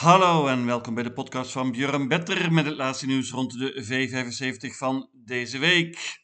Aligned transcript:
Hallo 0.00 0.46
en 0.46 0.66
welkom 0.66 0.94
bij 0.94 1.02
de 1.02 1.12
podcast 1.12 1.52
van 1.52 1.72
Björn 1.72 2.08
Better 2.08 2.52
met 2.52 2.64
het 2.64 2.76
laatste 2.76 3.06
nieuws 3.06 3.30
rond 3.30 3.58
de 3.58 3.84
V75 3.84 4.76
van 4.76 5.10
deze 5.12 5.58
week. 5.58 6.22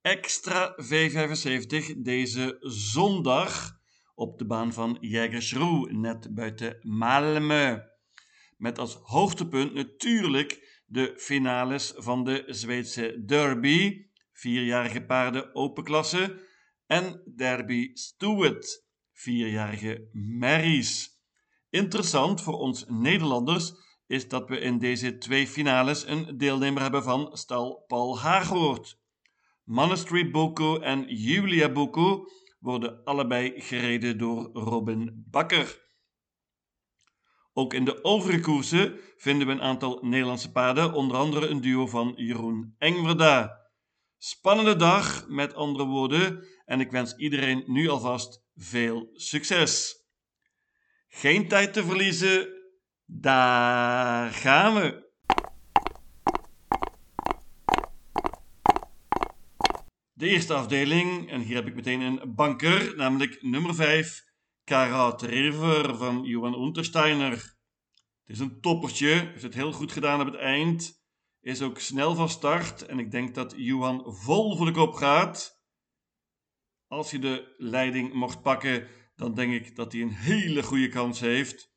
Extra 0.00 0.76
V75 0.82 1.96
deze 1.96 2.56
zondag 2.60 3.80
op 4.14 4.38
de 4.38 4.46
baan 4.46 4.72
van 4.72 4.98
Jägersro, 5.00 5.86
net 5.90 6.34
buiten 6.34 6.76
Malmö. 6.76 7.78
Met 8.56 8.78
als 8.78 8.94
hoogtepunt 9.02 9.74
natuurlijk 9.74 10.82
de 10.86 11.14
finales 11.16 11.92
van 11.96 12.24
de 12.24 12.44
Zweedse 12.46 13.22
Derby, 13.26 14.06
vierjarige 14.32 15.04
paarden 15.04 15.54
open 15.54 15.84
klasse, 15.84 16.40
en 16.86 17.22
Derby 17.36 17.90
Stewart, 17.92 18.86
vierjarige 19.12 20.08
merries. 20.12 21.19
Interessant 21.70 22.40
voor 22.40 22.58
ons 22.58 22.84
Nederlanders 22.88 23.72
is 24.06 24.28
dat 24.28 24.48
we 24.48 24.58
in 24.58 24.78
deze 24.78 25.18
twee 25.18 25.46
finales 25.46 26.06
een 26.06 26.38
deelnemer 26.38 26.82
hebben 26.82 27.02
van 27.02 27.36
stal 27.36 27.84
Paul 27.86 28.18
Haaghoort. 28.18 28.98
Monastery 29.64 30.30
Boko 30.30 30.78
en 30.78 31.04
Julia 31.16 31.72
Boko 31.72 32.24
worden 32.58 33.04
allebei 33.04 33.60
gereden 33.60 34.18
door 34.18 34.50
Robin 34.52 35.24
Bakker. 35.30 35.88
Ook 37.52 37.74
in 37.74 37.84
de 37.84 38.04
overige 38.04 38.40
koersen 38.40 38.98
vinden 39.16 39.46
we 39.46 39.52
een 39.52 39.62
aantal 39.62 39.98
Nederlandse 40.02 40.52
paarden, 40.52 40.92
onder 40.92 41.16
andere 41.16 41.46
een 41.46 41.60
duo 41.60 41.86
van 41.86 42.12
Jeroen 42.16 42.74
Engwerda. 42.78 43.58
Spannende 44.18 44.76
dag, 44.76 45.28
met 45.28 45.54
andere 45.54 45.84
woorden, 45.84 46.44
en 46.64 46.80
ik 46.80 46.90
wens 46.90 47.16
iedereen 47.16 47.62
nu 47.66 47.88
alvast 47.88 48.44
veel 48.54 49.10
succes. 49.12 49.99
Geen 51.20 51.48
tijd 51.48 51.72
te 51.72 51.84
verliezen, 51.84 52.48
daar 53.06 54.30
gaan 54.30 54.74
we. 54.74 55.10
De 60.12 60.28
eerste 60.28 60.54
afdeling, 60.54 61.30
en 61.30 61.40
hier 61.40 61.54
heb 61.54 61.66
ik 61.66 61.74
meteen 61.74 62.00
een 62.00 62.34
banker, 62.34 62.96
namelijk 62.96 63.42
nummer 63.42 63.74
5, 63.74 64.24
Karat 64.64 65.22
River 65.22 65.96
van 65.96 66.22
Johan 66.24 66.62
Untersteiner. 66.62 67.32
Het 68.24 68.36
is 68.36 68.38
een 68.38 68.60
toppertje, 68.60 69.08
heeft 69.08 69.42
het 69.42 69.54
heel 69.54 69.72
goed 69.72 69.92
gedaan 69.92 70.20
op 70.20 70.26
het 70.26 70.40
eind, 70.40 71.02
is 71.40 71.62
ook 71.62 71.78
snel 71.78 72.14
van 72.14 72.28
start 72.28 72.86
en 72.86 72.98
ik 72.98 73.10
denk 73.10 73.34
dat 73.34 73.54
Johan 73.56 74.02
vol 74.06 74.56
voor 74.56 74.66
de 74.66 74.72
kop 74.72 74.94
gaat. 74.94 75.62
Als 76.86 77.10
hij 77.10 77.20
de 77.20 77.54
leiding 77.56 78.12
mocht 78.12 78.42
pakken, 78.42 78.88
dan 79.20 79.34
denk 79.34 79.52
ik 79.52 79.76
dat 79.76 79.92
hij 79.92 80.02
een 80.02 80.12
hele 80.12 80.62
goede 80.62 80.88
kans 80.88 81.20
heeft. 81.20 81.72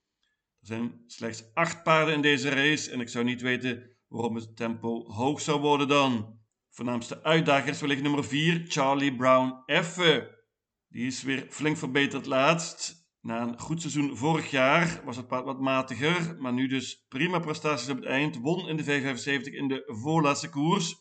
Er 0.60 0.68
zijn 0.68 1.04
slechts 1.08 1.54
acht 1.54 1.84
paarden 1.84 2.14
in 2.14 2.22
deze 2.22 2.50
race 2.50 2.92
en 2.92 3.00
ik 3.00 3.10
zou 3.10 3.26
niet 3.26 3.42
weten 3.42 3.98
waarom 4.08 4.36
het 4.36 4.56
tempo 4.56 5.12
hoog 5.12 5.42
zou 5.42 5.62
worden 5.62 5.88
dan. 5.88 6.40
Voornaamste 6.70 7.24
uitdager 7.24 7.70
is 7.70 7.82
wellicht 7.82 8.02
nummer 8.02 8.24
4, 8.24 8.64
Charlie 8.68 9.16
Brown 9.16 9.64
Effe. 9.66 10.46
Die 10.88 11.06
is 11.06 11.24
weer 11.24 11.46
flink 11.50 11.78
verbeterd 11.78 12.26
laatst. 12.26 13.08
Na 13.22 13.42
een 13.42 13.60
goed 13.60 13.82
seizoen 13.82 14.18
vorig 14.18 14.52
jaar 14.52 15.02
was 15.06 15.18
het 15.18 15.28
paard 15.28 15.46
wat 15.46 15.60
matiger, 15.60 16.36
maar 16.40 16.54
nu 16.54 16.68
dus 16.68 17.06
prima 17.08 17.40
prestaties 17.40 17.90
op 17.90 17.96
het 17.96 18.06
eind. 18.06 18.40
Won 18.40 18.68
in 18.68 18.78
de 18.78 18.84
V75 18.84 19.54
in 19.54 19.68
de 19.68 19.84
voorlaatste 19.86 20.50
koers 20.50 20.96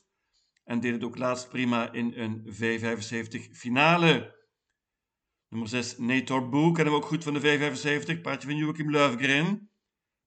en 0.65 0.81
deed 0.81 0.93
het 0.93 1.05
ook 1.05 1.19
laatst 1.19 1.49
prima 1.49 1.93
in 1.93 2.13
een 2.17 2.55
V75 2.55 3.51
finale. 3.53 4.41
Nummer 5.53 5.69
6, 5.69 5.99
Nator 5.99 6.49
Boe, 6.49 6.73
kennen 6.73 6.93
we 6.93 7.01
ook 7.01 7.07
goed 7.07 7.25
van 7.25 7.35
de 7.35 7.41
V75, 7.41 8.21
paardje 8.21 8.49
van 8.49 8.57
Joachim 8.57 8.91
Löfgren. 8.91 9.71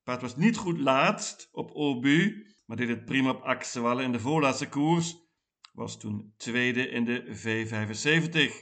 Paard 0.03 0.21
was 0.21 0.35
niet 0.35 0.57
goed 0.57 0.79
laatst 0.79 1.49
op 1.51 1.71
Obu, 1.71 2.45
maar 2.65 2.77
deed 2.77 2.87
het 2.87 3.05
prima 3.05 3.29
op 3.29 3.41
Axewallen 3.41 4.03
in 4.03 4.11
de 4.11 4.19
voorlaatste 4.19 4.69
koers. 4.69 5.15
Was 5.73 6.00
toen 6.00 6.33
tweede 6.38 6.89
in 6.89 7.05
de 7.05 7.23
V75. 7.25 8.53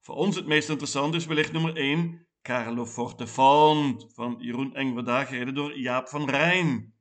Voor 0.00 0.14
ons 0.14 0.36
het 0.36 0.46
meest 0.46 0.68
interessant 0.68 1.14
is 1.14 1.26
wellicht 1.26 1.52
nummer 1.52 1.76
1, 1.76 2.26
Carlo 2.42 2.86
Fortefont 2.86 4.06
van 4.14 4.36
Jeroen 4.38 4.74
Engwerda, 4.74 5.24
gereden 5.24 5.54
door 5.54 5.78
Jaap 5.78 6.08
van 6.08 6.30
Rijn. 6.30 6.94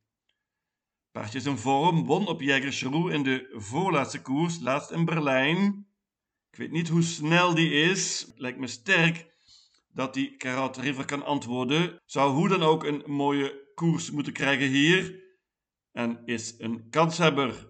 Paardje 1.11 1.37
is 1.37 1.45
in 1.45 1.57
vorm, 1.57 2.05
won 2.05 2.27
op 2.27 2.41
Jägersroe 2.41 3.13
in 3.13 3.23
de 3.23 3.53
voorlaatste 3.55 4.21
koers, 4.21 4.59
laatst 4.59 4.91
in 4.91 5.05
Berlijn. 5.05 5.86
Ik 6.57 6.63
weet 6.63 6.71
niet 6.71 6.89
hoe 6.89 7.01
snel 7.01 7.55
die 7.55 7.71
is. 7.71 8.31
Lijkt 8.35 8.59
me 8.59 8.67
sterk 8.67 9.27
dat 9.93 10.13
die 10.13 10.35
Karat 10.35 10.77
River 10.77 11.05
kan 11.05 11.25
antwoorden. 11.25 12.01
Zou 12.05 12.31
hoe 12.31 12.49
dan 12.49 12.63
ook 12.63 12.83
een 12.83 13.03
mooie 13.05 13.71
koers 13.75 14.11
moeten 14.11 14.33
krijgen 14.33 14.67
hier. 14.67 15.23
En 15.91 16.21
is 16.25 16.55
een 16.57 16.89
kanshebber. 16.89 17.69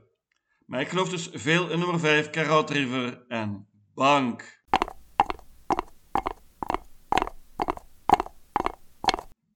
Maar 0.65 0.81
ik 0.81 0.87
geloof 0.87 1.09
dus 1.09 1.29
veel 1.33 1.69
in 1.69 1.79
nummer 1.79 1.99
5, 1.99 2.29
Karat 2.29 2.69
River 2.69 3.25
en 3.27 3.67
Bank. 3.93 4.61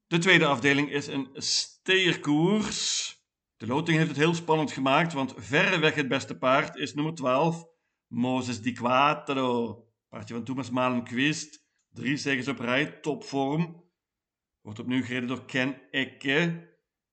De 0.08 0.18
tweede 0.18 0.46
afdeling 0.46 0.92
is 0.92 1.08
een 1.08 1.30
steerkoers. 1.34 3.16
De 3.58 3.68
loting 3.68 3.98
heeft 3.98 4.10
het 4.10 4.18
heel 4.18 4.34
spannend 4.36 4.72
gemaakt, 4.72 5.14
want 5.14 5.34
verreweg 5.38 5.96
het 5.96 6.08
beste 6.08 6.38
paard 6.38 6.76
is 6.76 6.94
nummer 6.94 7.14
12, 7.14 7.71
Moses 8.12 8.62
Di 8.62 8.72
Quattro. 8.72 9.86
Paardje 10.10 10.34
van 10.34 10.44
Thomas 10.44 10.70
Malenquist. 10.70 11.66
Drie 11.94 12.18
zegens 12.18 12.48
op 12.48 12.60
rij, 12.60 12.86
topvorm. 12.86 13.84
Wordt 14.62 14.80
opnieuw 14.80 15.04
gereden 15.04 15.28
door 15.28 15.46
Ken 15.46 15.82
Ecke. 15.92 16.70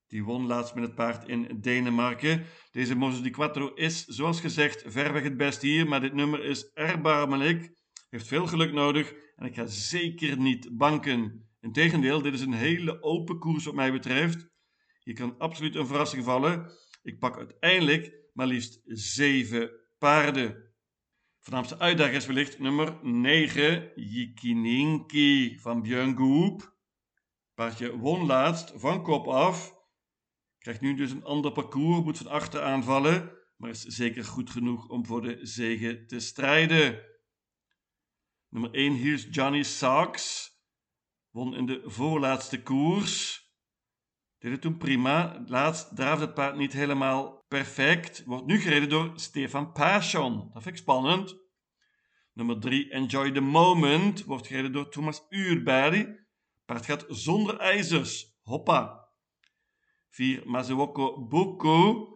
Die 0.06 0.24
won 0.24 0.46
laatst 0.46 0.74
met 0.74 0.84
het 0.84 0.94
paard 0.94 1.28
in 1.28 1.60
Denemarken. 1.60 2.44
Deze 2.70 2.94
Moses 2.94 3.22
Di 3.22 3.30
Quattro 3.30 3.74
is, 3.74 4.04
zoals 4.04 4.40
gezegd, 4.40 4.84
verweg 4.86 5.22
het 5.22 5.36
beste 5.36 5.66
hier. 5.66 5.88
Maar 5.88 6.00
dit 6.00 6.14
nummer 6.14 6.44
is 6.44 6.72
erbarmelijk. 6.72 7.72
Heeft 8.10 8.26
veel 8.26 8.46
geluk 8.46 8.72
nodig. 8.72 9.14
En 9.36 9.46
ik 9.46 9.54
ga 9.54 9.66
zeker 9.66 10.38
niet 10.38 10.76
banken. 10.76 11.48
Integendeel, 11.60 12.22
dit 12.22 12.34
is 12.34 12.40
een 12.40 12.52
hele 12.52 13.02
open 13.02 13.38
koers 13.38 13.64
wat 13.64 13.74
mij 13.74 13.92
betreft. 13.92 14.48
Hier 15.02 15.14
kan 15.14 15.38
absoluut 15.38 15.74
een 15.74 15.86
verrassing 15.86 16.24
vallen. 16.24 16.70
Ik 17.02 17.18
pak 17.18 17.36
uiteindelijk 17.36 18.30
maar 18.32 18.46
liefst 18.46 18.80
zeven 18.84 19.70
paarden. 19.98 20.67
Voornaamste 21.48 21.78
uitdager 21.78 22.14
is 22.14 22.26
wellicht 22.26 22.58
nummer 22.58 22.98
9, 23.02 23.92
Yikininki 23.94 25.58
van 25.60 25.82
Björn 25.82 26.16
Goop. 26.16 26.76
Paardje 27.54 27.98
won 27.98 28.26
laatst 28.26 28.72
van 28.76 29.02
kop 29.02 29.26
af. 29.26 29.74
Krijgt 30.58 30.80
nu 30.80 30.94
dus 30.94 31.10
een 31.10 31.24
ander 31.24 31.52
parcours, 31.52 32.04
moet 32.04 32.16
van 32.18 32.26
achter 32.26 32.62
aanvallen, 32.62 33.32
maar 33.56 33.70
is 33.70 33.82
zeker 33.82 34.24
goed 34.24 34.50
genoeg 34.50 34.88
om 34.88 35.06
voor 35.06 35.22
de 35.22 35.38
zege 35.46 36.04
te 36.04 36.20
strijden. 36.20 37.02
Nummer 38.48 38.70
1, 38.74 38.94
hier 38.94 39.12
is 39.12 39.26
Johnny 39.30 39.62
Sachs. 39.62 40.52
Won 41.30 41.54
in 41.54 41.66
de 41.66 41.82
voorlaatste 41.84 42.62
koers. 42.62 43.47
Dit 44.38 44.52
is 44.52 44.58
toen 44.58 44.76
prima. 44.76 45.42
Laatst 45.46 45.96
draafde 45.96 46.24
het 46.24 46.34
paard 46.34 46.56
niet 46.56 46.72
helemaal 46.72 47.44
perfect. 47.48 48.24
Wordt 48.24 48.46
nu 48.46 48.58
gereden 48.58 48.88
door 48.88 49.12
Stefan 49.14 49.72
Passion. 49.72 50.50
Dat 50.52 50.62
vind 50.62 50.74
ik 50.74 50.80
spannend. 50.80 51.36
Nummer 52.32 52.60
3, 52.60 52.90
Enjoy 52.90 53.30
the 53.30 53.40
Moment. 53.40 54.24
Wordt 54.24 54.46
gereden 54.46 54.72
door 54.72 54.90
Thomas 54.90 55.26
Uurberg. 55.28 56.06
Paard 56.64 56.84
gaat 56.84 57.04
zonder 57.08 57.58
ijzers. 57.58 58.38
Hoppa. 58.42 59.08
4, 60.08 60.42
Mazuoko 60.44 61.26
Buko. 61.26 62.08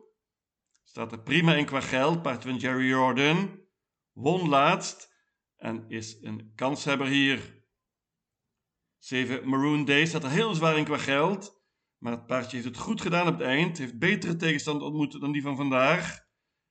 Staat 0.84 1.12
er 1.12 1.22
prima 1.22 1.54
in 1.54 1.64
qua 1.64 1.80
geld. 1.80 2.22
Paard 2.22 2.42
van 2.42 2.56
Jerry 2.56 2.88
Jordan. 2.88 3.60
Won 4.12 4.48
laatst. 4.48 5.10
En 5.56 5.84
is 5.88 6.18
een 6.22 6.52
kanshebber 6.54 7.06
hier. 7.06 7.64
7, 8.98 9.48
Maroon 9.48 9.84
Day. 9.84 10.06
Staat 10.06 10.24
er 10.24 10.30
heel 10.30 10.54
zwaar 10.54 10.78
in 10.78 10.84
qua 10.84 10.98
geld. 10.98 11.61
Maar 12.02 12.12
het 12.12 12.26
paardje 12.26 12.56
heeft 12.56 12.68
het 12.68 12.78
goed 12.78 13.00
gedaan 13.00 13.26
op 13.26 13.38
het 13.38 13.46
eind, 13.46 13.78
heeft 13.78 13.98
betere 13.98 14.36
tegenstand 14.36 14.82
ontmoet 14.82 15.20
dan 15.20 15.32
die 15.32 15.42
van 15.42 15.56
vandaag 15.56 16.20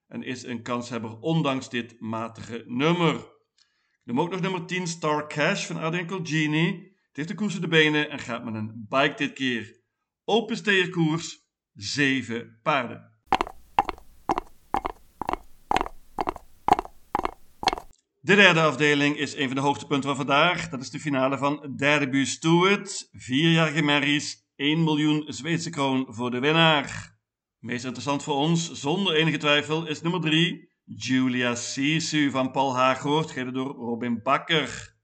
en 0.07 0.23
is 0.23 0.43
een 0.43 0.61
kanshebber 0.61 1.19
ondanks 1.19 1.69
dit 1.69 1.99
matige 1.99 2.63
nummer. 2.67 3.15
Ik 3.15 4.01
noem 4.03 4.19
ook 4.19 4.29
nog 4.29 4.41
nummer 4.41 4.65
10 4.65 4.87
Star 4.87 5.27
Cash 5.27 5.65
van 5.65 5.77
Adrian 5.77 6.27
Genie. 6.27 6.97
Het 7.07 7.15
heeft 7.15 7.27
de 7.27 7.35
koers 7.35 7.59
de 7.59 7.67
benen 7.67 8.09
en 8.09 8.19
gaat 8.19 8.43
met 8.43 8.53
een 8.53 8.85
bike 8.89 9.13
dit 9.15 9.33
keer. 9.33 9.81
Open 10.25 10.57
steerkoers, 10.57 11.45
7 11.73 12.59
paarden. 12.63 13.11
De 18.19 18.35
derde 18.35 18.61
afdeling 18.61 19.17
is 19.17 19.35
een 19.35 19.47
van 19.47 19.55
de 19.55 19.61
hoogtepunten 19.61 20.09
van 20.09 20.17
vandaag. 20.17 20.69
Dat 20.69 20.81
is 20.81 20.89
de 20.89 20.99
finale 20.99 21.37
van 21.37 21.73
Derby 21.75 22.25
Stewart. 22.25 23.09
Vierjarige 23.11 23.81
merries 23.81 24.40
1 24.61 24.83
miljoen 24.83 25.23
Zweedse 25.27 25.69
kroon 25.69 26.05
voor 26.09 26.31
de 26.31 26.39
winnaar. 26.39 27.17
Meest 27.59 27.83
interessant 27.83 28.23
voor 28.23 28.35
ons, 28.35 28.71
zonder 28.71 29.15
enige 29.15 29.37
twijfel, 29.37 29.87
is 29.87 30.01
nummer 30.01 30.21
3, 30.21 30.69
Julia 30.83 31.55
Sisu 31.55 32.31
van 32.31 32.51
Paul 32.51 32.75
Haaghoort, 32.75 33.31
gereden 33.31 33.53
door 33.53 33.75
Robin 33.75 34.21
Bakker. 34.23 34.95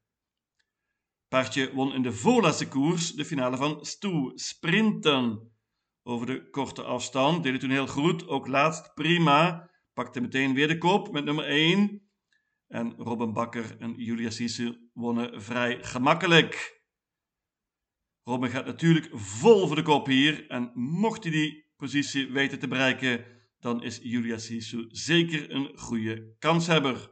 Paardje 1.28 1.74
won 1.74 1.94
in 1.94 2.02
de 2.02 2.12
voorlaatste 2.12 2.68
koers 2.68 3.12
de 3.12 3.26
finale 3.26 3.58
van 3.58 3.86
Stoe 3.86 4.32
Sprinten. 4.36 5.52
Over 6.04 6.26
de 6.26 6.50
korte 6.50 6.84
afstand 6.84 7.44
deed 7.44 7.52
het 7.52 7.62
toen 7.62 7.70
heel 7.70 7.88
goed, 7.88 8.28
ook 8.28 8.48
laatst 8.48 8.94
prima. 8.94 9.70
Pakte 9.94 10.22
meteen 10.22 10.54
weer 10.54 10.68
de 10.68 10.78
kop 10.78 11.12
met 11.12 11.26
nummer 11.26 11.46
1. 11.46 12.10
En 12.68 12.94
Robin 12.98 13.34
Bakker 13.34 13.76
en 13.80 13.94
Julia 13.96 14.30
Sisu 14.30 14.90
wonnen 14.94 15.42
vrij 15.42 15.84
gemakkelijk. 15.84 16.77
Robin 18.28 18.50
gaat 18.50 18.66
natuurlijk 18.66 19.10
vol 19.12 19.68
voor 19.68 19.76
de 19.76 19.82
kop 19.82 20.06
hier. 20.06 20.50
En 20.50 20.72
mocht 20.74 21.24
hij 21.24 21.32
die 21.32 21.66
positie 21.78 22.32
weten 22.32 22.60
te 22.60 22.68
bereiken, 22.68 23.26
dan 23.60 23.84
is 23.84 24.00
Julia 24.04 24.38
Sisu 24.38 24.86
zeker 24.88 25.52
een 25.52 25.72
goede 25.76 26.36
kanshebber. 26.40 27.12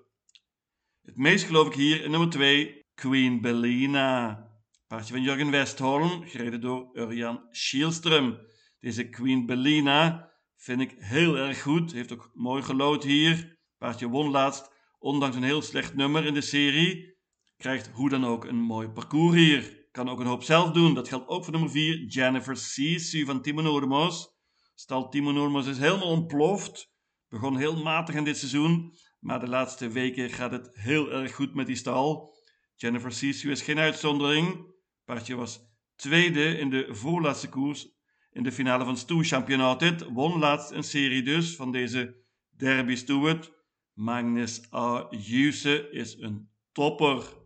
Het 1.01 1.17
meest 1.17 1.45
geloof 1.45 1.67
ik 1.67 1.73
hier 1.73 2.03
in 2.03 2.11
nummer 2.11 2.29
2, 2.29 2.79
Queen 2.93 3.41
Bellina. 3.41 4.43
Paardje 4.87 5.13
van 5.13 5.23
Jurgen 5.23 5.51
Westholm, 5.51 6.23
gereden 6.27 6.61
door 6.61 6.89
Urjan 6.93 7.41
Schielström. 7.51 8.37
Deze 8.79 9.09
Queen 9.09 9.45
Bellina 9.45 10.31
vind 10.55 10.81
ik 10.81 10.95
heel 10.97 11.37
erg 11.37 11.61
goed. 11.61 11.91
Heeft 11.91 12.13
ook 12.13 12.31
mooi 12.33 12.63
gelood 12.63 13.03
hier. 13.03 13.57
Paardje 13.77 14.09
won 14.09 14.29
laatst, 14.29 14.71
ondanks 14.99 15.35
een 15.35 15.43
heel 15.43 15.61
slecht 15.61 15.95
nummer 15.95 16.25
in 16.25 16.33
de 16.33 16.41
serie. 16.41 17.17
Krijgt 17.57 17.87
hoe 17.87 18.09
dan 18.09 18.25
ook 18.25 18.45
een 18.45 18.61
mooi 18.61 18.89
parcours 18.89 19.35
hier. 19.35 19.84
Kan 19.95 20.09
ook 20.09 20.19
een 20.19 20.25
hoop 20.25 20.43
zelf 20.43 20.71
doen. 20.71 20.93
Dat 20.93 21.07
geldt 21.07 21.27
ook 21.27 21.43
voor 21.43 21.53
nummer 21.53 21.71
4, 21.71 22.05
Jennifer 22.07 22.57
Sisu 22.57 23.25
van 23.25 23.41
Timo 23.41 23.61
Noormos. 23.61 24.29
Stal 24.73 25.09
Timo 25.09 25.31
Noormos 25.31 25.67
is 25.67 25.77
helemaal 25.77 26.07
ontploft. 26.07 26.91
Begon 27.29 27.57
heel 27.57 27.83
matig 27.83 28.15
in 28.15 28.23
dit 28.23 28.37
seizoen. 28.37 28.93
Maar 29.19 29.39
de 29.39 29.47
laatste 29.47 29.89
weken 29.89 30.29
gaat 30.29 30.51
het 30.51 30.69
heel 30.73 31.11
erg 31.11 31.35
goed 31.35 31.53
met 31.53 31.67
die 31.67 31.75
stal. 31.75 32.35
Jennifer 32.75 33.11
Sisu 33.11 33.51
is 33.51 33.61
geen 33.61 33.79
uitzondering. 33.79 34.73
Paardje 35.05 35.35
was 35.35 35.59
tweede 35.95 36.57
in 36.57 36.69
de 36.69 36.87
voorlaatste 36.89 37.49
koers 37.49 37.87
in 38.31 38.43
de 38.43 38.51
finale 38.51 38.85
van 38.85 38.97
Stoe 38.97 39.23
Championatet. 39.23 40.03
Won 40.03 40.39
laatst 40.39 40.71
een 40.71 40.83
serie 40.83 41.23
dus 41.23 41.55
van 41.55 41.71
deze 41.71 42.23
Derby 42.49 42.95
Stewart. 42.95 43.51
Magnus 43.93 44.73
A. 44.73 45.07
Juse 45.09 45.89
is 45.91 46.17
een 46.19 46.49
topper. 46.71 47.43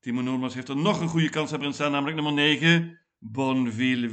Timo 0.00 0.20
Noormans 0.20 0.54
heeft 0.54 0.68
er 0.68 0.76
nog 0.76 1.00
een 1.00 1.08
goede 1.08 1.28
kans 1.28 1.50
hebben 1.50 1.72
staan, 1.72 1.92
namelijk 1.92 2.16
nummer 2.16 2.34
9, 2.34 3.00
Bonville. 3.18 4.08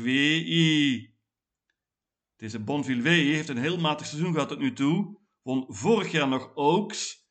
Deze 2.36 2.60
Bonville 2.60 3.10
heeft 3.10 3.50
een 3.50 3.58
heel 3.58 3.78
matig 3.78 4.06
seizoen 4.08 4.34
gehad 4.34 4.48
tot 4.50 4.60
nu 4.60 4.74
toe. 4.74 5.20
Won 5.42 5.66
vorig 5.68 6.12
jaar 6.12 6.28
nog 6.28 6.56
Oaks. 6.56 7.28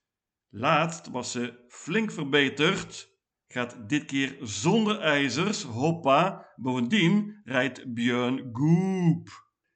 Laatst 0.48 1.08
was 1.08 1.30
ze 1.30 1.64
flink 1.68 2.12
verbeterd. 2.12 3.14
Gaat 3.46 3.88
dit 3.88 4.04
keer 4.04 4.36
zonder 4.40 5.00
ijzers. 5.00 5.62
Hoppa. 5.62 6.52
Bovendien 6.56 7.40
rijdt 7.44 7.94
Björn 7.94 8.50
Goop. 8.52 9.28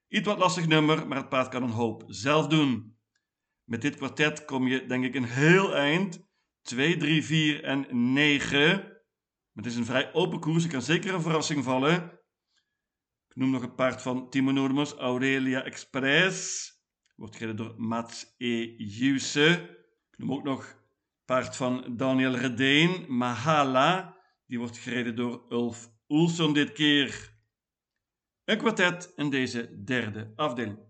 Iets 0.09 0.27
wat 0.27 0.39
lastig 0.39 0.67
nummer, 0.67 1.09
maar 1.09 1.19
het 1.19 1.29
paard 1.29 1.49
kan 1.49 1.63
een 1.63 1.71
hoop 1.71 2.05
zelf 2.07 2.47
doen. 2.47 2.97
Met 3.65 3.83
dit 3.83 3.97
kwartet 3.97 4.45
kom 4.45 4.67
je 4.67 4.87
denk 4.87 5.05
ik 5.05 5.15
een 5.15 5.25
heel 5.25 5.75
eind. 5.75 6.29
2, 6.63 6.97
3, 6.97 7.25
4 7.25 7.65
en 7.65 8.13
9. 8.13 9.01
Het 9.55 9.67
is 9.67 9.77
een 9.77 9.85
vrij 9.85 10.13
open 10.13 10.41
koers. 10.41 10.65
Er 10.65 10.71
kan 10.71 10.83
zeker 10.83 11.15
een 11.15 11.23
verrassing 11.23 11.65
vallen. 11.65 12.21
Ik 13.29 13.37
noem 13.37 13.51
nog 13.51 13.63
het 13.63 13.77
paard 13.77 14.03
van 14.03 14.31
Timo 14.31 14.85
Aurelia 14.85 15.65
Express. 15.65 16.69
Wordt 17.17 17.37
gereden 17.37 17.57
door 17.57 17.75
Mats 17.77 18.35
E. 18.39 18.75
Juse. 18.77 19.79
Ik 20.11 20.19
noem 20.19 20.33
ook 20.33 20.43
nog 20.43 20.77
paard 21.25 21.57
van 21.57 21.97
Daniel 21.97 22.37
Redeen, 22.37 23.17
Mahala. 23.17 24.17
Die 24.47 24.59
wordt 24.59 24.79
gereden 24.79 25.17
door 25.17 25.47
Ulf 25.49 25.91
Oelson 26.09 26.53
dit 26.53 26.73
keer. 26.73 27.39
Een 28.45 28.59
kwartet 28.59 29.13
in 29.17 29.31
deze 29.31 29.83
derde 29.85 30.33
afdeling. 30.37 30.90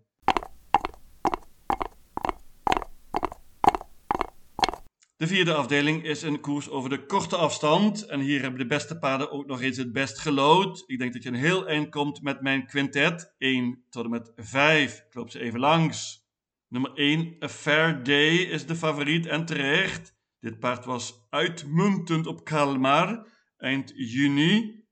De 5.20 5.26
vierde 5.26 5.54
afdeling 5.54 6.04
is 6.04 6.22
een 6.22 6.40
koers 6.40 6.68
over 6.68 6.90
de 6.90 7.06
korte 7.06 7.36
afstand. 7.36 8.06
En 8.06 8.20
hier 8.20 8.40
hebben 8.40 8.60
de 8.60 8.66
beste 8.66 8.98
paarden 8.98 9.30
ook 9.30 9.46
nog 9.46 9.62
eens 9.62 9.76
het 9.76 9.92
best 9.92 10.18
gelood. 10.18 10.84
Ik 10.86 10.98
denk 10.98 11.12
dat 11.12 11.22
je 11.22 11.28
een 11.28 11.34
heel 11.34 11.66
eind 11.68 11.88
komt 11.88 12.22
met 12.22 12.40
mijn 12.40 12.66
quintet. 12.66 13.34
1 13.38 13.84
tot 13.90 14.04
en 14.04 14.10
met 14.10 14.32
5. 14.36 14.98
Ik 14.98 15.14
loop 15.14 15.30
ze 15.30 15.40
even 15.40 15.60
langs. 15.60 16.26
Nummer 16.68 16.92
1, 16.94 17.36
A 17.42 17.48
Fair 17.48 18.02
Day, 18.02 18.36
is 18.36 18.66
de 18.66 18.76
favoriet 18.76 19.26
en 19.26 19.44
terecht. 19.44 20.16
Dit 20.38 20.58
paard 20.58 20.84
was 20.84 21.26
uitmuntend 21.30 22.26
op 22.26 22.44
Kalmar 22.44 23.26
eind 23.56 23.92
juni. 23.96 24.84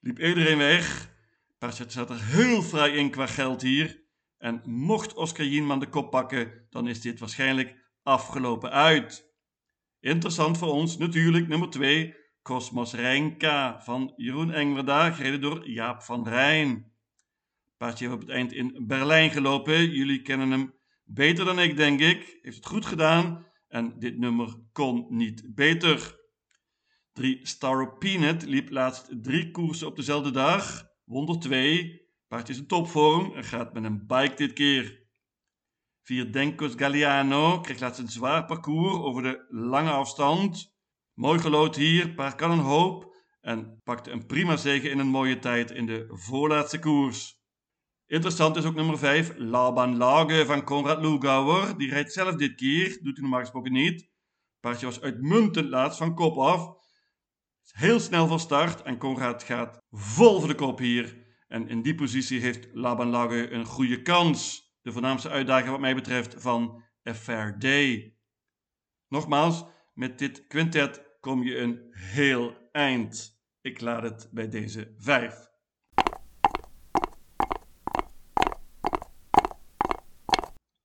Liep 0.00 0.18
iedereen 0.18 0.58
weg. 0.58 1.14
Paardje 1.58 1.84
zat 1.88 2.10
er 2.10 2.24
heel 2.24 2.62
vrij 2.62 2.90
in 2.90 3.10
qua 3.10 3.26
geld 3.26 3.62
hier. 3.62 4.04
En 4.38 4.62
mocht 4.64 5.14
Oscar 5.14 5.46
Jienman 5.46 5.80
de 5.80 5.88
kop 5.88 6.10
pakken, 6.10 6.66
dan 6.70 6.88
is 6.88 7.00
dit 7.00 7.18
waarschijnlijk 7.18 7.85
afgelopen 8.06 8.70
uit. 8.70 9.34
Interessant 10.00 10.58
voor 10.58 10.72
ons 10.72 10.98
natuurlijk 10.98 11.48
nummer 11.48 11.70
2, 11.70 12.14
Cosmos 12.42 12.92
Renka 12.92 13.80
van 13.80 14.12
Jeroen 14.16 14.52
Engwerda, 14.52 15.10
gereden 15.10 15.40
door 15.40 15.68
Jaap 15.68 16.02
van 16.02 16.28
Rijn. 16.28 16.92
Paardje 17.76 18.04
heeft 18.04 18.16
op 18.16 18.26
het 18.26 18.36
eind 18.36 18.52
in 18.52 18.84
Berlijn 18.86 19.30
gelopen. 19.30 19.90
Jullie 19.90 20.22
kennen 20.22 20.50
hem 20.50 20.74
beter 21.04 21.44
dan 21.44 21.58
ik, 21.58 21.76
denk 21.76 22.00
ik. 22.00 22.38
Heeft 22.42 22.56
het 22.56 22.66
goed 22.66 22.86
gedaan 22.86 23.46
en 23.68 23.98
dit 23.98 24.18
nummer 24.18 24.54
kon 24.72 25.06
niet 25.08 25.54
beter. 25.54 26.20
3 27.12 27.40
Star 27.42 27.98
Peanut 27.98 28.42
liep 28.42 28.70
laatst 28.70 29.08
drie 29.22 29.50
koersen 29.50 29.86
op 29.86 29.96
dezelfde 29.96 30.30
dag. 30.30 30.88
Wonder 31.04 31.38
2. 31.38 32.08
Paardje 32.28 32.52
is 32.52 32.58
in 32.58 32.66
topvorm 32.66 33.34
en 33.34 33.44
gaat 33.44 33.72
met 33.72 33.84
een 33.84 34.06
bike 34.06 34.34
dit 34.36 34.52
keer. 34.52 35.05
4 36.06 36.32
Denkos 36.32 36.74
Galliano 36.76 37.60
kreeg 37.60 37.80
laatst 37.80 38.00
een 38.00 38.08
zwaar 38.08 38.44
parcours 38.44 38.94
over 38.94 39.22
de 39.22 39.46
lange 39.48 39.90
afstand. 39.90 40.74
Mooi 41.14 41.38
gelood 41.38 41.76
hier, 41.76 42.14
paard 42.14 42.34
kan 42.34 42.50
een 42.50 42.58
hoop 42.58 43.16
en 43.40 43.80
pakte 43.84 44.10
een 44.10 44.26
prima 44.26 44.56
zege 44.56 44.88
in 44.88 44.98
een 44.98 45.06
mooie 45.06 45.38
tijd 45.38 45.70
in 45.70 45.86
de 45.86 46.06
voorlaatste 46.08 46.78
koers. 46.78 47.40
Interessant 48.06 48.56
is 48.56 48.64
ook 48.64 48.74
nummer 48.74 48.98
5, 48.98 49.32
Laban 49.36 49.96
Lage 49.96 50.46
van 50.46 50.64
Konrad 50.64 51.02
Lugauer. 51.02 51.78
Die 51.78 51.90
rijdt 51.90 52.12
zelf 52.12 52.34
dit 52.34 52.54
keer, 52.54 52.88
doet 52.88 53.16
hij 53.16 53.22
normaal 53.22 53.40
gesproken 53.40 53.72
niet. 53.72 54.10
Paardje 54.60 54.86
was 54.86 55.00
uitmuntend 55.00 55.68
laatst 55.68 55.98
van 55.98 56.14
kop 56.14 56.38
af. 56.38 56.74
Heel 57.70 58.00
snel 58.00 58.26
van 58.26 58.40
start 58.40 58.82
en 58.82 58.98
Konrad 58.98 59.42
gaat 59.42 59.78
vol 59.90 60.38
voor 60.38 60.48
de 60.48 60.54
kop 60.54 60.78
hier. 60.78 61.24
En 61.48 61.68
in 61.68 61.82
die 61.82 61.94
positie 61.94 62.40
heeft 62.40 62.68
Laban 62.72 63.08
Lage 63.08 63.50
een 63.50 63.64
goede 63.64 64.02
kans 64.02 64.65
de 64.86 64.92
voornaamste 64.92 65.28
uitdaging 65.28 65.70
wat 65.70 65.80
mij 65.80 65.94
betreft 65.94 66.34
van 66.38 66.82
Fair 67.02 67.58
Day. 67.58 68.14
Nogmaals, 69.08 69.64
met 69.94 70.18
dit 70.18 70.46
quintet 70.46 71.02
kom 71.20 71.42
je 71.42 71.58
een 71.58 71.86
heel 71.90 72.56
eind. 72.72 73.40
Ik 73.60 73.80
laat 73.80 74.02
het 74.02 74.28
bij 74.30 74.48
deze 74.48 74.94
vijf. 74.98 75.48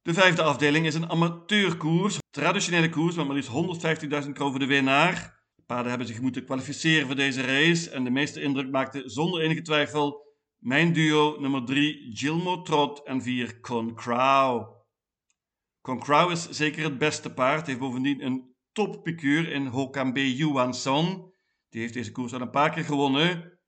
De 0.01 0.13
vijfde 0.13 0.43
afdeling 0.43 0.85
is 0.85 0.95
een 0.95 1.09
amateurkoers, 1.09 2.17
traditionele 2.29 2.89
koers 2.89 3.15
met 3.15 3.25
maar 3.25 3.35
liefst 3.35 4.25
150.000 4.25 4.31
kroon 4.31 4.49
voor 4.51 4.59
de 4.59 4.65
winnaar. 4.65 5.39
De 5.55 5.63
paarden 5.65 5.89
hebben 5.89 6.07
zich 6.07 6.21
moeten 6.21 6.45
kwalificeren 6.45 7.05
voor 7.07 7.15
deze 7.15 7.41
race 7.41 7.89
en 7.89 8.03
de 8.03 8.09
meeste 8.09 8.41
indruk 8.41 8.71
maakte 8.71 9.03
zonder 9.05 9.41
enige 9.41 9.61
twijfel 9.61 10.30
mijn 10.61 10.93
duo 10.93 11.39
nummer 11.39 11.65
3, 11.65 12.09
Gilmo 12.13 12.61
Trot 12.61 13.03
en 13.03 13.21
4, 13.21 13.59
Con 13.59 13.95
Crow. 13.95 14.79
Is 16.31 16.49
zeker 16.49 16.83
het 16.83 16.97
beste 16.97 17.33
paard. 17.33 17.67
Heeft 17.67 17.79
bovendien 17.79 18.25
een 18.25 18.55
toppikuur 18.71 19.51
in 19.51 19.65
Hokambe 19.65 20.35
Yuanson. 20.35 21.33
Die 21.69 21.81
heeft 21.81 21.93
deze 21.93 22.11
koers 22.11 22.33
al 22.33 22.41
een 22.41 22.49
paar 22.49 22.69
keer 22.69 22.83
gewonnen. 22.83 23.59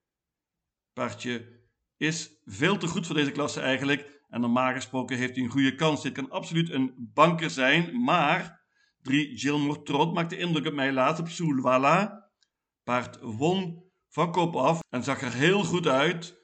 Paardje 0.94 1.62
is 1.98 2.42
veel 2.46 2.78
te 2.78 2.88
goed 2.88 3.06
voor 3.06 3.16
deze 3.16 3.32
klasse 3.32 3.60
eigenlijk. 3.60 4.22
En 4.30 4.42
normaal 4.42 4.74
gesproken 4.74 5.18
heeft 5.18 5.36
hij 5.36 5.44
een 5.44 5.52
goede 5.52 5.76
kans. 5.76 6.02
Dit 6.02 6.14
kan 6.14 6.30
absoluut 6.30 6.70
een 6.70 7.10
banker 7.14 7.50
zijn. 7.50 8.04
Maar 8.04 8.66
3 9.02 9.38
Gilmore 9.38 9.84
Trot 9.84 10.14
maakte 10.14 10.38
indruk 10.38 10.68
op 10.68 10.74
mij 10.74 10.92
laat 10.92 11.20
op 11.20 11.28
Soulwala. 11.28 12.32
Paard 12.84 13.20
won 13.22 13.84
van 14.10 14.32
kop 14.32 14.56
af 14.56 14.80
en 14.90 15.04
zag 15.04 15.22
er 15.22 15.34
heel 15.34 15.64
goed 15.64 15.88
uit. 15.88 16.43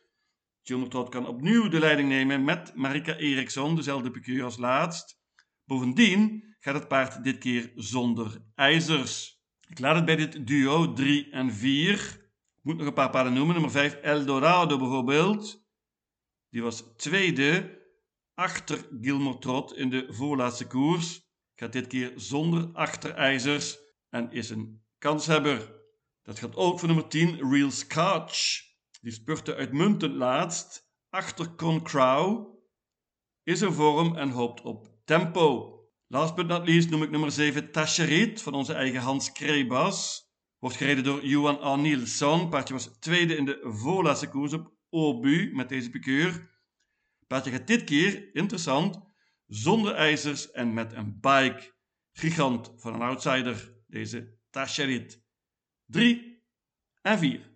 John 0.62 1.10
kan 1.10 1.28
opnieuw 1.28 1.68
de 1.68 1.80
leiding 1.80 2.10
nemen 2.10 2.44
met 2.44 2.76
Marika 2.76 3.16
Eriksson, 3.16 3.76
dezelfde 3.76 4.12
piqueur 4.12 4.44
als 4.44 4.58
laatst. 4.58 5.20
Bovendien 5.66 6.44
gaat 6.60 6.74
het 6.74 6.88
paard 6.88 7.24
dit 7.24 7.38
keer 7.38 7.72
zonder 7.76 8.42
ijzers. 8.56 9.42
Ik 9.68 9.80
laat 9.80 9.96
het 9.96 10.06
bij 10.06 10.16
dit 10.16 10.48
duo 10.48 10.94
3 10.94 11.30
en 11.30 11.54
4. 11.54 11.94
Ik 12.56 12.64
moet 12.64 12.78
nog 12.78 12.88
een 12.88 12.94
paar 12.94 13.10
paarden 13.10 13.34
noemen. 13.34 13.54
Nummer 13.54 13.72
5 13.72 13.94
Eldorado 13.94 14.78
bijvoorbeeld. 14.78 15.68
Die 16.50 16.62
was 16.62 16.84
tweede 16.98 17.78
achter 18.34 18.88
Gilmore 19.02 19.38
Trot 19.38 19.76
in 19.76 19.90
de 19.90 20.08
voorlaatste 20.10 20.68
koers. 20.68 21.22
Gaat 21.56 21.74
dit 21.74 21.88
keer 21.88 22.14
zonder 22.16 22.70
achterijzers 22.74 23.78
en 24.10 24.32
is 24.32 24.50
een 24.50 24.84
kanshebber. 24.98 25.78
Dat 26.24 26.40
gaat 26.40 26.56
ook 26.56 26.80
voor 26.80 26.88
nummer 26.88 27.08
10, 27.08 27.52
Real 27.52 27.72
Scotch. 27.72 28.69
Die 29.00 29.12
spurte 29.12 29.56
uitmuntend 29.56 30.14
laatst. 30.14 30.88
Achter 31.10 31.56
Crow. 31.84 32.58
Is 33.44 33.62
in 33.62 33.72
vorm 33.72 34.16
en 34.16 34.30
hoopt 34.30 34.62
op 34.62 34.88
tempo. 35.06 35.78
Last 36.08 36.36
but 36.36 36.48
not 36.48 36.68
least 36.68 36.90
noem 36.90 37.04
ik 37.04 37.10
nummer 37.10 37.32
7 37.32 37.72
Tacherit 37.72 38.42
van 38.42 38.54
onze 38.54 38.74
eigen 38.74 39.02
Hans 39.02 39.32
Krebas. 39.32 40.28
Wordt 40.60 40.76
gereden 40.76 41.04
door 41.04 41.26
Johan 41.26 41.64
A. 41.64 41.76
Nielsen. 41.76 42.50
Paardje 42.50 42.74
was 42.74 42.98
tweede 43.00 43.36
in 43.36 43.46
de 43.46 43.60
voorlaatste 43.64 44.30
koers 44.30 44.54
op 44.54 44.74
Obu 44.90 45.52
met 45.54 45.70
deze 45.70 45.90
pikeur. 45.90 46.50
Paardje 47.28 47.52
gaat 47.52 47.68
dit 47.68 47.84
keer, 47.84 48.36
interessant, 48.36 49.00
zonder 49.48 49.94
ijzers 49.96 50.52
en 50.52 50.74
met 50.74 50.94
een 50.94 51.20
bike. 51.20 51.74
Gigant 52.12 52.74
van 52.76 52.94
een 52.94 53.02
outsider, 53.02 53.74
deze 53.88 54.38
Tacherit. 54.50 55.24
3 55.86 56.44
en 57.02 57.20
4. 57.20 57.49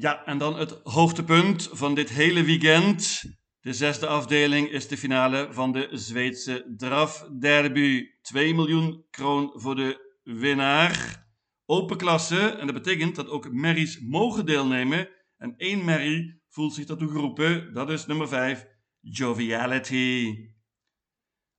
Ja, 0.00 0.24
en 0.24 0.38
dan 0.38 0.58
het 0.58 0.80
hoogtepunt 0.82 1.68
van 1.72 1.94
dit 1.94 2.08
hele 2.08 2.42
weekend. 2.42 3.22
De 3.60 3.72
zesde 3.72 4.06
afdeling 4.06 4.70
is 4.70 4.88
de 4.88 4.96
finale 4.96 5.48
van 5.50 5.72
de 5.72 5.88
Zweedse 5.90 6.74
Draf 6.76 7.28
Derby. 7.38 8.04
2 8.20 8.54
miljoen 8.54 9.06
kroon 9.10 9.52
voor 9.54 9.74
de 9.74 10.20
winnaar. 10.22 11.26
Open 11.64 11.96
klasse, 11.96 12.48
en 12.48 12.66
dat 12.66 12.74
betekent 12.74 13.16
dat 13.16 13.28
ook 13.28 13.52
merries 13.52 14.00
mogen 14.00 14.46
deelnemen. 14.46 15.08
En 15.36 15.54
één 15.56 15.84
merrie 15.84 16.42
voelt 16.48 16.74
zich 16.74 16.86
daartoe 16.86 17.10
geroepen, 17.10 17.72
dat 17.74 17.90
is 17.90 18.06
nummer 18.06 18.28
5, 18.28 18.66
Joviality. 19.00 20.34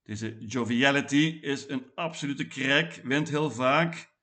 Deze 0.04 0.38
Joviality 0.38 1.38
is 1.42 1.70
een 1.70 1.92
absolute 1.96 2.48
crack, 2.48 2.94
wint 3.04 3.30
heel 3.30 3.52
vaak. 3.52 4.14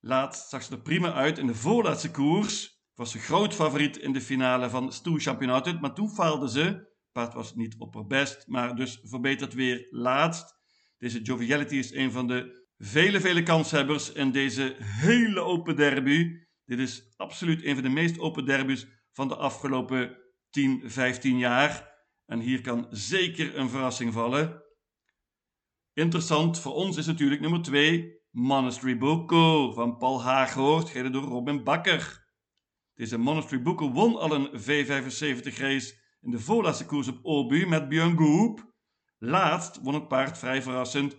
Laat 0.00 0.36
ze 0.36 0.70
er 0.70 0.80
prima 0.80 1.12
uit 1.12 1.38
in 1.38 1.46
de 1.46 1.54
voorlaatste 1.54 2.10
koers 2.10 2.76
was 2.98 3.10
ze 3.10 3.18
groot 3.18 3.54
favoriet 3.54 3.96
in 3.96 4.12
de 4.12 4.20
finale 4.20 4.70
van 4.70 4.92
Stoe 4.92 5.20
Championaat, 5.20 5.80
maar 5.80 5.94
toen 5.94 6.10
faalde 6.10 6.50
ze. 6.50 6.86
Paard 7.12 7.34
was 7.34 7.54
niet 7.54 7.74
opperbest, 7.78 8.46
maar 8.46 8.76
dus 8.76 9.00
verbeterd 9.02 9.54
weer 9.54 9.86
laatst. 9.90 10.54
Deze 10.96 11.22
Joviality 11.22 11.74
is 11.74 11.92
een 11.92 12.12
van 12.12 12.26
de 12.26 12.66
vele, 12.76 13.20
vele 13.20 13.42
kanshebbers 13.42 14.12
in 14.12 14.30
deze 14.30 14.76
hele 14.78 15.40
open 15.40 15.76
derby. 15.76 16.26
Dit 16.64 16.78
is 16.78 17.14
absoluut 17.16 17.64
een 17.64 17.74
van 17.74 17.82
de 17.82 17.88
meest 17.88 18.18
open 18.18 18.44
derbies 18.44 18.86
van 19.12 19.28
de 19.28 19.36
afgelopen 19.36 20.16
10, 20.50 20.90
15 20.90 21.38
jaar. 21.38 21.94
En 22.26 22.40
hier 22.40 22.60
kan 22.60 22.86
zeker 22.90 23.56
een 23.56 23.70
verrassing 23.70 24.12
vallen. 24.12 24.62
Interessant 25.92 26.60
voor 26.60 26.74
ons 26.74 26.96
is 26.96 27.06
natuurlijk 27.06 27.40
nummer 27.40 27.62
2, 27.62 28.20
Monastery 28.30 28.98
Boko 28.98 29.72
van 29.72 29.96
Paul 29.96 30.22
Haaghoort, 30.22 30.88
gereden 30.88 31.12
door 31.12 31.22
Robin 31.22 31.64
Bakker. 31.64 32.26
Deze 32.98 33.18
Monastery 33.18 33.62
Boko 33.62 33.92
won 33.92 34.16
al 34.16 34.34
een 34.34 34.48
V75 34.48 35.56
race 35.56 35.94
in 36.20 36.30
de 36.30 36.38
voorlaatste 36.38 36.86
koers 36.86 37.08
op 37.08 37.18
Obu 37.22 37.66
met 37.66 37.88
Björn 37.88 38.18
Goop. 38.18 38.72
Laatst 39.18 39.80
won 39.82 39.94
het 39.94 40.08
paard 40.08 40.38
vrij 40.38 40.62
verrassend 40.62 41.16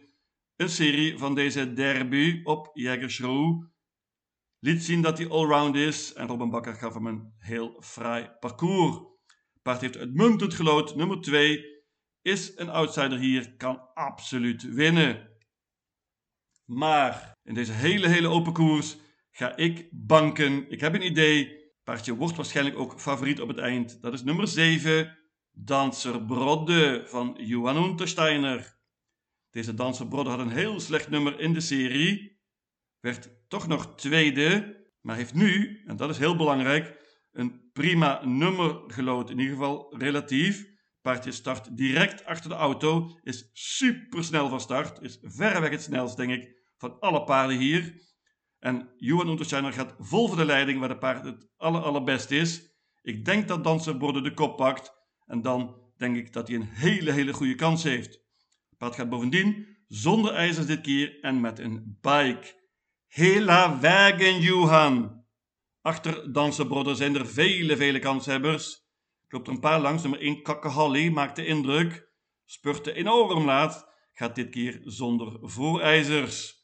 een 0.56 0.70
serie 0.70 1.18
van 1.18 1.36
deze 1.36 1.74
derby 1.74 2.42
op 2.44 2.70
Jägersro. 2.74 3.64
Liet 4.60 4.84
zien 4.84 5.02
dat 5.02 5.18
hij 5.18 5.30
allround 5.30 5.76
is 5.76 6.14
en 6.14 6.28
Robin 6.28 6.50
Bakker 6.50 6.74
gaf 6.74 6.94
hem 6.94 7.06
een 7.06 7.34
heel 7.38 7.82
fraai 7.82 8.30
parcours. 8.40 8.96
Het 9.54 9.62
paard 9.62 9.82
heeft 9.82 9.98
uitmuntend 9.98 10.54
gelood. 10.54 10.96
Nummer 10.96 11.22
2 11.22 11.66
is 12.22 12.58
een 12.58 12.70
outsider 12.70 13.18
hier, 13.20 13.56
kan 13.56 13.94
absoluut 13.94 14.64
winnen. 14.64 15.30
Maar 16.66 17.32
in 17.44 17.54
deze 17.54 17.74
hele, 17.74 18.08
hele 18.08 18.28
open 18.28 18.54
koers 18.54 18.98
ga 19.32 19.56
ik 19.56 19.90
banken. 19.92 20.72
Ik 20.72 20.80
heb 20.80 20.94
een 20.94 21.06
idee. 21.06 21.58
Paardje 21.90 22.16
wordt 22.16 22.36
waarschijnlijk 22.36 22.78
ook 22.78 23.00
favoriet 23.00 23.42
op 23.42 23.48
het 23.48 23.58
eind. 23.58 24.02
Dat 24.02 24.14
is 24.14 24.24
nummer 24.24 24.48
7, 24.48 25.18
Danser 25.52 26.26
Brodde 26.26 27.04
van 27.06 27.36
Johan 27.38 27.84
Untersteiner. 27.84 28.78
Deze 29.50 29.74
Danser 29.74 30.08
Brodde 30.08 30.30
had 30.30 30.40
een 30.40 30.52
heel 30.52 30.80
slecht 30.80 31.10
nummer 31.10 31.40
in 31.40 31.54
de 31.54 31.60
serie. 31.60 32.42
Werd 33.00 33.30
toch 33.48 33.68
nog 33.68 33.96
tweede, 33.96 34.78
maar 35.02 35.16
heeft 35.16 35.34
nu, 35.34 35.82
en 35.86 35.96
dat 35.96 36.10
is 36.10 36.18
heel 36.18 36.36
belangrijk, 36.36 36.98
een 37.32 37.70
prima 37.74 38.26
nummer 38.26 38.82
gelood. 38.88 39.30
In 39.30 39.40
ieder 39.40 39.54
geval 39.54 39.96
relatief. 39.98 40.66
Paardje 41.02 41.32
start 41.32 41.78
direct 41.78 42.26
achter 42.26 42.50
de 42.50 42.56
auto, 42.56 43.20
is 43.24 43.50
super 43.54 44.24
snel 44.24 44.50
van 44.50 44.62
start, 44.62 45.02
is 45.02 45.18
verreweg 45.22 45.70
het 45.70 45.82
snelst, 45.82 46.18
denk 46.18 46.32
ik, 46.32 46.74
van 46.78 47.00
alle 47.00 47.24
paarden 47.24 47.58
hier. 47.58 47.94
En 48.60 48.90
Johan 48.98 49.30
Untersteiner 49.30 49.74
gaat 49.74 49.96
vol 49.98 50.28
voor 50.28 50.38
de 50.38 50.46
leiding, 50.46 50.80
waar 50.80 50.90
de 50.90 50.98
paard 50.98 51.26
het 51.26 51.48
aller, 51.58 51.82
allerbest 51.82 52.32
is. 52.32 52.70
Ik 53.02 53.26
denk 53.26 53.48
dat 53.48 53.64
Danserborde 53.64 54.22
de 54.22 54.34
kop 54.34 54.58
pakt. 54.58 54.94
En 55.26 55.42
dan 55.42 55.82
denk 55.98 56.16
ik 56.18 56.34
dat 56.34 56.48
hij 56.48 56.58
een 56.58 56.70
hele, 56.72 57.12
hele 57.12 57.34
goede 57.34 57.56
kans 57.56 57.84
heeft. 57.84 58.14
Het 58.70 58.78
paard 58.78 58.96
gaat 58.96 59.10
bovendien 59.10 59.78
zonder 59.88 60.34
ijzers 60.34 60.66
dit 60.66 60.82
keer 60.82 61.20
en 61.22 61.42
met 61.42 61.60
een 61.60 61.98
bike. 62.02 62.58
Hela 63.08 63.80
wagen, 63.80 64.42
Johan! 64.42 65.26
Achter 65.82 66.34
Danserbrodder 66.34 66.96
zijn 66.96 67.16
er 67.16 67.28
vele, 67.28 67.78
vele 67.78 68.00
kanshebbers. 68.00 68.88
Klopt 69.28 69.48
er 69.48 69.54
een 69.54 69.60
paar 69.60 69.80
langs. 69.80 70.02
Nummer 70.02 70.22
1 70.22 70.42
Kakkehalli 70.42 71.12
maakt 71.12 71.36
de 71.36 71.46
indruk. 71.46 72.10
Spurte 72.46 72.94
enorm 72.94 73.46
laat. 73.46 73.88
Gaat 74.12 74.36
dit 74.36 74.50
keer 74.50 74.82
zonder 74.84 75.38
voorijzers. 75.42 76.59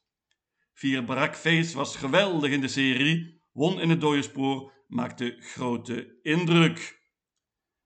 Vier 0.78 1.04
Brakface 1.04 1.76
was 1.76 1.96
geweldig 1.96 2.52
in 2.52 2.62
de 2.62 2.68
serie, 2.68 3.42
won 3.54 3.80
in 3.80 3.90
het 3.90 4.02
dode 4.02 4.22
spoor, 4.22 4.72
maakte 4.88 5.36
grote 5.40 6.20
indruk. 6.22 7.02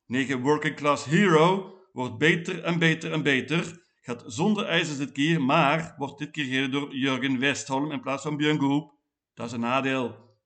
9 0.06 0.42
Working 0.42 0.76
Class 0.76 1.06
Hero 1.06 1.80
wordt 1.92 2.18
beter 2.18 2.64
en 2.64 2.80
beter 2.80 3.12
en 3.12 3.24
beter, 3.24 3.84
gaat 4.02 4.24
zonder 4.28 4.66
ijzers 4.66 4.98
dit 4.98 5.12
keer, 5.12 5.42
maar 5.42 5.94
wordt 5.98 6.18
dit 6.20 6.32
keer 6.32 6.46
gereden 6.46 6.72
door 6.72 6.96
Jurgen 6.96 7.40
Westholm 7.40 7.92
in 7.92 8.02
plaats 8.02 8.24
van 8.24 8.38
Björn 8.38 8.60
Goop. 8.60 8.94
Dat 9.34 9.46
is 9.46 9.52
een 9.52 9.60
nadeel. 9.60 10.38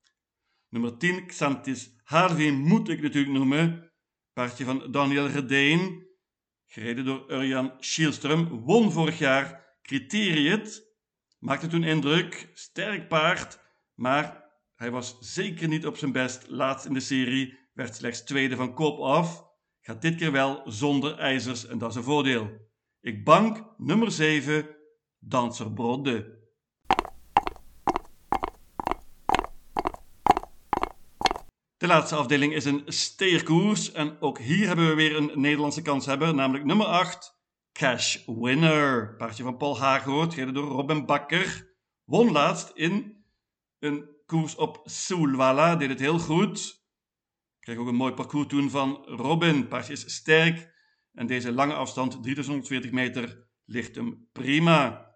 Nummer 0.69 0.97
10 0.97 1.25
Xantis 1.25 1.93
Harvey 2.03 2.51
moet 2.51 2.89
ik 2.89 3.01
natuurlijk 3.01 3.33
noemen. 3.33 3.91
Paardje 4.33 4.65
van 4.65 4.91
Daniel 4.91 5.27
Redeen, 5.27 6.07
gereden 6.65 7.05
door 7.05 7.31
Urjan 7.31 7.73
Schielström, 7.79 8.47
won 8.49 8.91
vorig 8.91 9.17
jaar 9.17 9.77
Criteriet 9.81 10.82
Maakte 11.43 11.67
toen 11.67 11.83
indruk, 11.83 12.49
sterk 12.53 13.07
paard, 13.07 13.59
maar 13.93 14.43
hij 14.75 14.91
was 14.91 15.17
zeker 15.19 15.67
niet 15.67 15.85
op 15.85 15.97
zijn 15.97 16.11
best. 16.11 16.45
Laatst 16.47 16.85
in 16.85 16.93
de 16.93 16.99
serie 16.99 17.57
werd 17.73 17.95
slechts 17.95 18.23
tweede 18.23 18.55
van 18.55 18.73
kop 18.73 18.99
af. 18.99 19.45
Gaat 19.81 20.01
dit 20.01 20.15
keer 20.15 20.31
wel 20.31 20.61
zonder 20.65 21.17
ijzers 21.17 21.65
en 21.65 21.77
dat 21.77 21.89
is 21.89 21.95
een 21.95 22.03
voordeel. 22.03 22.49
Ik 23.01 23.23
bank 23.23 23.65
nummer 23.77 24.11
7, 24.11 24.75
Danser 25.19 25.73
Brodde. 25.73 26.41
De 31.77 31.87
laatste 31.87 32.15
afdeling 32.15 32.53
is 32.53 32.65
een 32.65 32.83
steerkoers 32.85 33.91
en 33.91 34.21
ook 34.21 34.39
hier 34.39 34.67
hebben 34.67 34.87
we 34.87 34.93
weer 34.93 35.15
een 35.15 35.31
Nederlandse 35.35 35.81
kans 35.81 36.05
hebben, 36.05 36.35
namelijk 36.35 36.65
nummer 36.65 36.85
8, 36.85 37.32
Cash 37.73 38.25
Winner. 38.25 39.15
Paardje 39.15 39.43
van 39.43 39.57
Paul 39.57 39.79
Haaghoort, 39.79 40.33
gereden 40.33 40.53
door 40.53 40.67
Robin 40.67 41.05
Bakker. 41.05 41.75
Won 42.03 42.31
laatst 42.31 42.71
in 42.75 43.25
een 43.79 44.09
koers 44.25 44.55
op 44.55 44.81
Soulwalla. 44.83 45.75
Deed 45.75 45.89
het 45.89 45.99
heel 45.99 46.19
goed. 46.19 46.85
Kreeg 47.59 47.77
ook 47.77 47.87
een 47.87 47.95
mooi 47.95 48.13
parcours 48.13 48.47
toen 48.47 48.69
van 48.69 49.03
Robin. 49.05 49.67
Paardje 49.67 49.93
is 49.93 50.15
sterk. 50.15 50.71
En 51.13 51.27
deze 51.27 51.51
lange 51.51 51.73
afstand, 51.73 52.11
3140 52.23 52.91
meter, 52.91 53.47
ligt 53.65 53.95
hem 53.95 54.29
prima. 54.31 55.11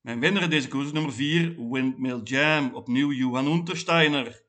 Mijn 0.00 0.20
winnaar 0.20 0.42
in 0.42 0.50
deze 0.50 0.68
koers 0.68 0.86
is 0.86 0.92
nummer 0.92 1.12
4, 1.12 1.68
Windmill 1.70 2.20
Jam. 2.22 2.74
Opnieuw 2.74 3.12
Johan 3.12 3.46
Untersteiner. 3.46 4.44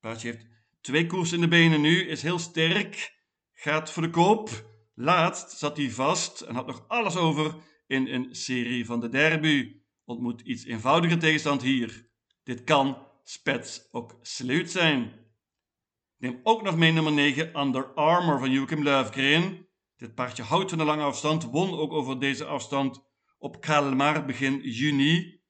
Paardje 0.00 0.30
heeft 0.30 0.46
twee 0.80 1.06
koersen 1.06 1.36
in 1.36 1.42
de 1.42 1.48
benen 1.48 1.80
nu, 1.80 2.08
is 2.08 2.22
heel 2.22 2.38
sterk. 2.38 3.22
Gaat 3.52 3.90
voor 3.90 4.02
de 4.02 4.10
koop. 4.10 4.72
Laatst 4.94 5.50
zat 5.50 5.76
hij 5.76 5.90
vast 5.90 6.40
en 6.40 6.54
had 6.54 6.66
nog 6.66 6.84
alles 6.88 7.16
over 7.16 7.54
in 7.86 8.08
een 8.08 8.34
serie 8.34 8.86
van 8.86 9.00
de 9.00 9.08
derby. 9.08 9.82
Ontmoet 10.04 10.40
iets 10.40 10.64
eenvoudiger 10.64 11.18
tegenstand 11.18 11.62
hier. 11.62 12.08
Dit 12.42 12.64
kan 12.64 13.06
spets 13.22 13.88
ook 13.90 14.18
sleut 14.22 14.70
zijn. 14.70 15.12
Neem 16.18 16.40
ook 16.42 16.62
nog 16.62 16.76
mee 16.76 16.92
nummer 16.92 17.12
9 17.12 17.60
Under 17.60 17.84
Armour 17.94 18.38
van 18.38 18.50
Joachim 18.50 18.82
Löfgren. 18.82 19.68
Dit 19.96 20.14
paardje 20.14 20.42
houdt 20.42 20.68
van 20.68 20.78
de 20.78 20.84
lange 20.84 21.02
afstand, 21.02 21.44
won 21.44 21.78
ook 21.78 21.92
over 21.92 22.20
deze 22.20 22.44
afstand 22.44 23.04
op 23.38 23.60
Kalmar 23.60 24.24
begin 24.24 24.60
juni. 24.62 25.42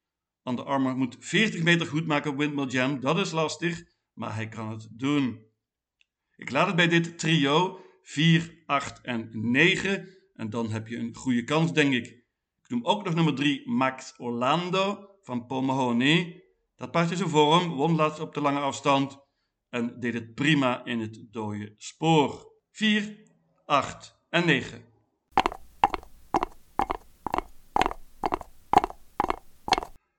Under 0.42 0.64
Armour 0.64 0.96
moet 0.96 1.16
40 1.20 1.62
meter 1.62 1.86
goed 1.86 2.06
maken 2.06 2.30
op 2.30 2.36
Windmill 2.36 2.66
Jam, 2.66 3.00
dat 3.00 3.18
is 3.18 3.30
lastig, 3.30 3.82
maar 4.12 4.34
hij 4.34 4.48
kan 4.48 4.70
het 4.70 4.88
doen. 4.90 5.46
Ik 6.36 6.50
laat 6.50 6.66
het 6.66 6.76
bij 6.76 6.88
dit 6.88 7.18
trio 7.18 7.83
4, 8.04 8.62
8 8.66 9.00
en 9.00 9.30
9. 9.32 10.08
En 10.34 10.50
dan 10.50 10.70
heb 10.70 10.88
je 10.88 10.96
een 10.96 11.14
goede 11.14 11.44
kans, 11.44 11.72
denk 11.72 11.92
ik. 11.92 12.06
Ik 12.62 12.68
noem 12.68 12.84
ook 12.84 13.04
nog 13.04 13.14
nummer 13.14 13.34
3 13.34 13.70
Max 13.70 14.14
Orlando 14.18 15.08
van 15.22 15.46
Pomahony. 15.46 16.42
Dat 16.76 16.90
paard 16.90 17.10
is 17.10 17.20
een 17.20 17.28
vorm, 17.28 17.68
won 17.68 17.96
laatst 17.96 18.20
op 18.20 18.34
de 18.34 18.40
lange 18.40 18.60
afstand 18.60 19.18
en 19.68 20.00
deed 20.00 20.14
het 20.14 20.34
prima 20.34 20.84
in 20.84 21.00
het 21.00 21.26
dode 21.30 21.74
spoor. 21.76 22.52
4, 22.70 23.18
8 23.64 24.18
en 24.30 24.46
9. 24.46 24.84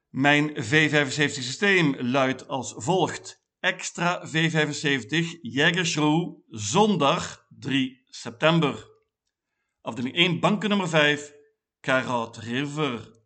Mijn 0.10 0.50
V75 0.50 1.32
systeem 1.32 1.96
luidt 2.00 2.48
als 2.48 2.74
volgt. 2.78 3.44
Extra 3.60 4.28
V75 4.28 5.42
Jägerschroe, 5.42 6.36
zondag 6.50 7.45
3 7.66 8.06
september. 8.10 8.76
Afdeling 9.82 10.16
1 10.16 10.40
banken 10.40 10.70
nummer 10.70 10.88
5 10.88 11.34
Karat 11.80 12.38
River. 12.38 13.24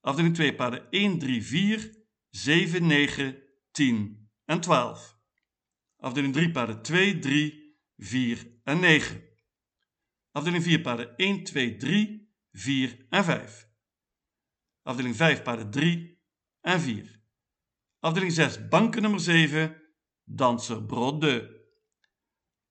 Afdeling 0.00 0.34
2 0.34 0.54
paarden 0.54 0.86
1, 0.90 1.18
3, 1.18 1.42
4, 1.42 1.90
7, 2.30 2.80
9, 2.80 3.42
10 3.70 4.30
en 4.44 4.60
12. 4.60 5.14
Afdeling 5.96 6.32
3 6.32 6.50
paarden 6.50 6.82
2, 6.82 7.18
3, 7.18 7.74
4 7.96 8.60
en 8.64 8.80
9. 8.80 9.22
Afdeling 10.32 10.62
4 10.62 10.80
paarden 10.80 11.16
1, 11.16 11.42
2, 11.42 11.76
3, 11.76 12.30
4 12.52 13.06
en 13.10 13.24
5. 13.24 13.68
Afdeling 14.82 15.16
5 15.16 15.42
paarden 15.42 15.70
3 15.70 16.18
en 16.60 16.80
4. 16.80 17.22
Afdeling 18.00 18.32
6 18.32 18.68
banken 18.68 19.02
nummer 19.02 19.20
7 19.20 19.82
Danser 20.24 20.86
Brode. 20.86 21.55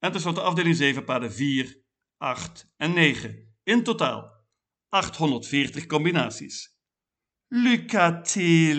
En 0.05 0.11
tenslotte 0.11 0.41
afdeling 0.41 0.75
7, 0.75 1.03
paden 1.03 1.33
4, 1.33 1.81
8 2.17 2.73
en 2.77 2.93
9. 2.93 3.53
In 3.63 3.83
totaal 3.83 4.45
840 4.89 5.85
combinaties. 5.85 6.77
Lucatil. 7.47 8.73